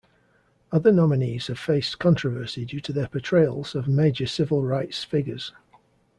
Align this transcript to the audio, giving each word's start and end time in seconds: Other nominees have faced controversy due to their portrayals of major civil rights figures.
Other 0.71 0.91
nominees 0.91 1.45
have 1.45 1.59
faced 1.59 1.99
controversy 1.99 2.65
due 2.65 2.79
to 2.79 2.91
their 2.91 3.07
portrayals 3.07 3.75
of 3.75 3.87
major 3.87 4.25
civil 4.25 4.63
rights 4.63 5.03
figures. 5.03 5.51